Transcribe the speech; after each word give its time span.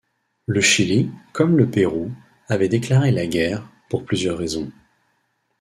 Le 0.47 0.61
Chili, 0.61 1.11
comme 1.31 1.59
le 1.59 1.69
Pérou, 1.69 2.11
avait 2.47 2.69
déclaré 2.69 3.11
la 3.11 3.27
guerre, 3.27 3.69
pour 3.87 4.03
plusieurs 4.03 4.39
raisons. 4.39 4.71